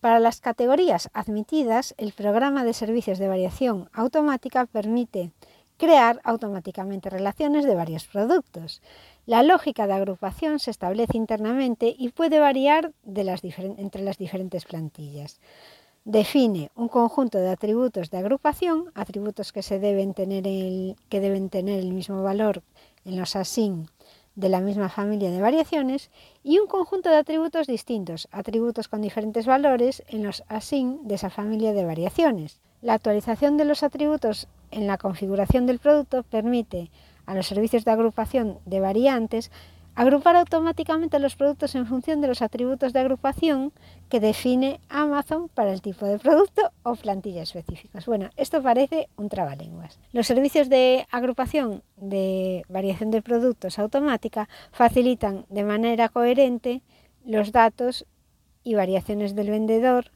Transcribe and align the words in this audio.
Para 0.00 0.20
las 0.20 0.40
categorías 0.40 1.08
admitidas, 1.12 1.94
el 1.96 2.12
programa 2.12 2.64
de 2.64 2.74
servicios 2.74 3.18
de 3.18 3.28
variación 3.28 3.88
automática 3.92 4.66
permite 4.66 5.32
crear 5.76 6.20
automáticamente 6.24 7.10
relaciones 7.10 7.64
de 7.64 7.74
varios 7.74 8.06
productos. 8.06 8.82
La 9.26 9.42
lógica 9.42 9.86
de 9.86 9.94
agrupación 9.94 10.58
se 10.58 10.70
establece 10.70 11.16
internamente 11.16 11.94
y 11.98 12.10
puede 12.10 12.38
variar 12.38 12.92
entre 13.04 14.02
las 14.02 14.18
diferentes 14.18 14.64
plantillas. 14.64 15.40
Define 16.04 16.70
un 16.76 16.88
conjunto 16.88 17.38
de 17.38 17.50
atributos 17.50 18.10
de 18.10 18.18
agrupación, 18.18 18.92
atributos 18.94 19.52
que, 19.52 19.62
se 19.62 19.80
deben, 19.80 20.14
tener 20.14 20.46
el, 20.46 20.96
que 21.08 21.20
deben 21.20 21.50
tener 21.50 21.80
el 21.80 21.92
mismo 21.92 22.22
valor 22.22 22.62
en 23.04 23.18
los 23.18 23.34
async 23.34 23.90
de 24.36 24.48
la 24.48 24.60
misma 24.60 24.88
familia 24.88 25.30
de 25.30 25.40
variaciones 25.40 26.10
y 26.44 26.58
un 26.58 26.68
conjunto 26.68 27.08
de 27.08 27.16
atributos 27.16 27.66
distintos, 27.66 28.28
atributos 28.30 28.86
con 28.88 29.02
diferentes 29.02 29.46
valores 29.46 30.04
en 30.08 30.22
los 30.22 30.44
async 30.48 31.00
de 31.02 31.16
esa 31.16 31.30
familia 31.30 31.72
de 31.72 31.84
variaciones. 31.84 32.60
La 32.82 32.94
actualización 32.94 33.56
de 33.56 33.64
los 33.64 33.82
atributos 33.82 34.46
en 34.70 34.86
la 34.86 34.98
configuración 34.98 35.66
del 35.66 35.78
producto 35.78 36.22
permite 36.22 36.90
a 37.24 37.34
los 37.34 37.46
servicios 37.46 37.84
de 37.84 37.90
agrupación 37.90 38.58
de 38.66 38.80
variantes 38.80 39.50
Agrupar 39.96 40.36
automáticamente 40.36 41.18
los 41.18 41.36
productos 41.36 41.74
en 41.74 41.86
función 41.86 42.20
de 42.20 42.28
los 42.28 42.42
atributos 42.42 42.92
de 42.92 43.00
agrupación 43.00 43.72
que 44.10 44.20
define 44.20 44.78
Amazon 45.16 45.48
para 45.48 45.72
el 45.72 45.80
tipo 45.80 46.04
de 46.04 46.18
producto 46.18 46.72
o 46.82 46.94
plantilla 46.94 47.42
específicos. 47.42 48.04
Bueno, 48.04 48.28
esto 48.36 48.62
parece 48.62 49.08
un 49.16 49.30
trabalenguas. 49.30 49.98
Los 50.12 50.26
servicios 50.26 50.68
de 50.68 51.06
agrupación 51.10 51.82
de 51.96 52.64
variación 52.68 53.10
de 53.10 53.22
productos 53.22 53.78
automática 53.78 54.46
facilitan 54.72 55.46
de 55.48 55.64
manera 55.64 56.10
coherente 56.10 56.82
los 57.24 57.50
datos 57.50 58.04
y 58.62 58.74
variaciones 58.74 59.34
del 59.34 59.48
vendedor 59.48 60.10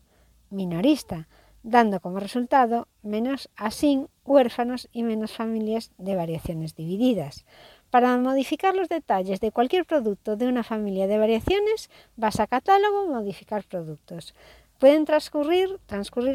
minorista, 0.50 1.28
dando 1.62 2.00
como 2.00 2.20
resultado 2.20 2.86
menos 3.02 3.48
async, 3.56 4.10
huérfanos 4.26 4.90
y 4.92 5.02
menos 5.02 5.32
familias 5.32 5.92
de 5.96 6.14
variaciones 6.14 6.74
divididas. 6.74 7.46
Para 7.90 8.16
modificar 8.18 8.76
los 8.76 8.88
detalles 8.88 9.40
de 9.40 9.50
cualquier 9.50 9.84
producto 9.84 10.36
de 10.36 10.46
una 10.46 10.62
familia 10.62 11.06
de 11.06 11.18
variaciones, 11.18 11.90
vas 12.16 12.38
a 12.38 12.46
catálogo, 12.46 13.06
modificar 13.06 13.64
productos. 13.64 14.34
Pueden 14.80 15.04
transcurrir, 15.04 15.78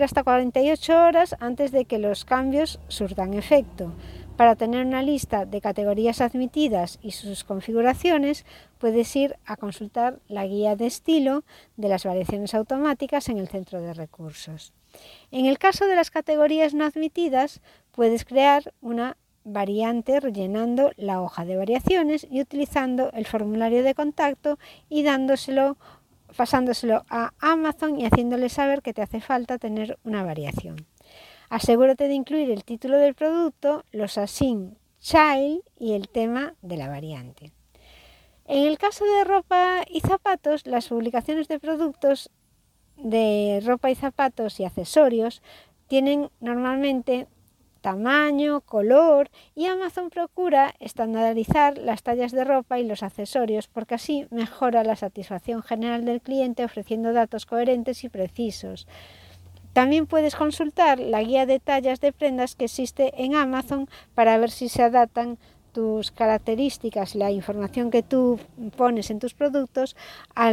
hasta 0.03 0.23
48 0.23 0.95
horas 0.95 1.35
antes 1.39 1.71
de 1.71 1.85
que 1.85 1.97
los 1.97 2.25
cambios 2.25 2.79
surtan 2.89 3.33
efecto. 3.33 3.91
Para 4.37 4.55
tener 4.55 4.85
una 4.85 5.01
lista 5.01 5.47
de 5.47 5.61
categorías 5.61 6.21
admitidas 6.21 6.99
y 7.01 7.09
sus 7.09 7.43
configuraciones, 7.43 8.45
puedes 8.77 9.15
ir 9.15 9.35
a 9.47 9.57
consultar 9.57 10.19
la 10.27 10.45
guía 10.45 10.75
de 10.75 10.85
estilo 10.85 11.43
de 11.75 11.89
las 11.89 12.05
variaciones 12.05 12.53
automáticas 12.53 13.29
en 13.29 13.39
el 13.39 13.47
centro 13.47 13.81
de 13.81 13.95
recursos. 13.95 14.73
En 15.31 15.47
el 15.47 15.57
caso 15.57 15.87
de 15.87 15.95
las 15.95 16.11
categorías 16.11 16.75
no 16.75 16.85
admitidas, 16.85 17.61
puedes 17.93 18.25
crear 18.25 18.75
una 18.79 19.17
variante 19.43 20.19
rellenando 20.19 20.91
la 20.97 21.19
hoja 21.19 21.45
de 21.45 21.57
variaciones 21.57 22.27
y 22.29 22.41
utilizando 22.41 23.11
el 23.13 23.25
formulario 23.25 23.83
de 23.83 23.95
contacto 23.95 24.59
y 24.87 25.01
dándoselo, 25.01 25.77
pasándoselo 26.35 27.03
a 27.09 27.31
Amazon 27.39 27.99
y 27.99 28.05
haciéndole 28.05 28.49
saber 28.49 28.81
que 28.81 28.93
te 28.93 29.01
hace 29.01 29.21
falta 29.21 29.57
tener 29.57 29.97
una 30.03 30.23
variación. 30.23 30.85
Asegúrate 31.49 32.07
de 32.07 32.13
incluir 32.13 32.51
el 32.51 32.63
título 32.63 32.97
del 32.97 33.13
producto, 33.13 33.83
los 33.91 34.17
async 34.17 34.75
child 34.99 35.61
y 35.77 35.93
el 35.93 36.09
tema 36.09 36.55
de 36.61 36.77
la 36.77 36.87
variante. 36.87 37.51
En 38.47 38.63
el 38.63 38.77
caso 38.77 39.05
de 39.05 39.23
ropa 39.23 39.83
y 39.89 40.01
zapatos, 40.01 40.65
las 40.65 40.87
publicaciones 40.87 41.47
de 41.47 41.59
productos 41.59 42.31
de 42.97 43.61
ropa 43.63 43.91
y 43.91 43.95
zapatos 43.95 44.59
y 44.59 44.65
accesorios 44.65 45.41
tienen 45.87 46.29
normalmente 46.39 47.27
tamaño, 47.85 48.61
color 48.61 49.29
y 49.53 49.67
Amazon 49.67 50.09
procura 50.09 50.73
estandarizar 50.79 51.77
las 51.77 52.01
tallas 52.01 52.31
de 52.31 52.43
ropa 52.43 52.79
y 52.79 52.83
los 52.83 53.03
accesorios 53.03 53.67
porque 53.67 53.93
así 53.93 54.25
mejora 54.31 54.83
la 54.83 54.95
satisfacción 54.95 55.61
general 55.61 56.03
del 56.03 56.19
cliente 56.19 56.65
ofreciendo 56.65 57.13
datos 57.13 57.45
coherentes 57.45 58.03
y 58.03 58.09
precisos. 58.09 58.87
También 59.73 60.07
puedes 60.07 60.35
consultar 60.35 60.99
la 60.99 61.21
guía 61.21 61.45
de 61.45 61.59
tallas 61.59 61.99
de 62.01 62.11
prendas 62.11 62.55
que 62.55 62.65
existe 62.65 63.23
en 63.23 63.35
Amazon 63.35 63.87
para 64.15 64.39
ver 64.39 64.49
si 64.49 64.67
se 64.67 64.81
adaptan 64.81 65.37
tus 65.71 66.09
características, 66.09 67.13
la 67.13 67.29
información 67.29 67.91
que 67.91 68.01
tú 68.01 68.39
pones 68.77 69.11
en 69.11 69.19
tus 69.19 69.35
productos 69.35 69.95
a 70.33 70.51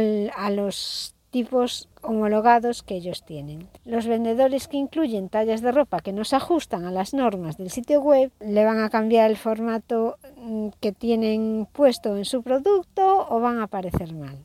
los 0.51 1.15
tipos 1.33 1.89
homologados 2.03 2.83
que 2.83 2.93
ellos 2.93 3.25
tienen. 3.25 3.67
Los 3.85 4.05
vendedores 4.05 4.67
que 4.67 4.77
incluyen 4.77 5.29
tallas 5.29 5.61
de 5.61 5.71
ropa 5.71 5.99
que 5.99 6.13
no 6.13 6.25
se 6.25 6.35
ajustan 6.35 6.85
a 6.85 6.91
las 6.91 7.15
normas 7.15 7.57
del 7.57 7.71
sitio 7.71 8.01
web 8.01 8.31
le 8.39 8.63
van 8.63 8.77
a 8.77 8.91
cambiar 8.91 9.31
el 9.31 9.35
formato 9.35 10.17
mm, 10.37 10.67
que 10.79 10.91
tienen 10.91 11.67
puesto 11.73 12.15
en 12.17 12.25
su 12.25 12.43
producto 12.43 13.25
o 13.27 13.39
van 13.39 13.57
a 13.57 13.63
aparecer 13.63 14.13
mal. 14.13 14.37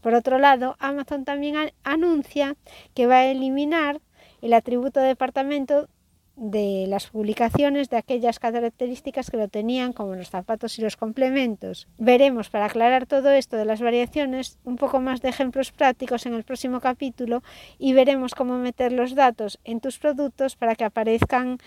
Por 0.00 0.14
otro 0.14 0.38
lado, 0.38 0.76
Amazon 0.78 1.24
también 1.24 1.56
anuncia 1.82 2.54
que 2.94 3.08
va 3.08 3.16
a 3.16 3.26
eliminar 3.26 4.00
el 4.40 4.52
atributo 4.52 5.00
departamento 5.00 5.88
de 6.36 6.84
las 6.86 7.06
publicaciones 7.08 7.88
de 7.88 7.96
aquellas 7.96 8.38
características 8.38 9.30
que 9.30 9.38
lo 9.38 9.48
tenían, 9.48 9.92
como 9.92 10.14
los 10.14 10.28
zapatos 10.28 10.78
y 10.78 10.82
los 10.82 10.96
complementos. 10.96 11.88
Veremos, 11.98 12.50
para 12.50 12.66
aclarar 12.66 13.06
todo 13.06 13.30
esto 13.30 13.56
de 13.56 13.64
las 13.64 13.80
variaciones, 13.80 14.58
un 14.64 14.76
poco 14.76 15.00
más 15.00 15.22
de 15.22 15.30
ejemplos 15.30 15.72
prácticos 15.72 16.26
en 16.26 16.34
el 16.34 16.44
próximo 16.44 16.80
capítulo 16.80 17.42
y 17.78 17.94
veremos 17.94 18.34
cómo 18.34 18.58
meter 18.58 18.92
los 18.92 19.14
datos 19.14 19.58
en 19.64 19.80
tus 19.80 19.98
productos 19.98 20.56
para 20.56 20.76
que 20.76 20.84
aparezcan 20.84 21.58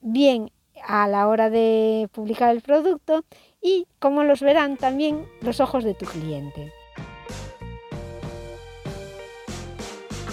bien 0.00 0.50
a 0.86 1.08
la 1.08 1.28
hora 1.28 1.50
de 1.50 2.08
publicar 2.12 2.50
el 2.50 2.62
producto 2.62 3.24
y 3.60 3.86
cómo 3.98 4.24
los 4.24 4.40
verán 4.40 4.76
también 4.76 5.26
los 5.40 5.60
ojos 5.60 5.84
de 5.84 5.94
tu 5.94 6.06
cliente. 6.06 6.72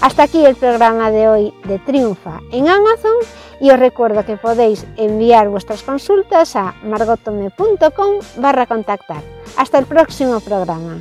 Hasta 0.01 0.23
aquí 0.23 0.45
el 0.45 0.55
programa 0.55 1.11
de 1.11 1.27
hoy 1.27 1.53
de 1.65 1.77
Triunfa 1.79 2.39
en 2.53 2.69
Amazon 2.69 3.13
y 3.59 3.71
os 3.71 3.79
recuerdo 3.79 4.25
que 4.25 4.37
podéis 4.37 4.85
enviar 4.95 5.49
vuestras 5.49 5.83
consultas 5.83 6.55
a 6.55 6.75
margotome.com 6.83 8.19
barra 8.37 8.65
contactar. 8.65 9.21
Hasta 9.57 9.79
el 9.79 9.85
próximo 9.85 10.39
programa. 10.39 10.99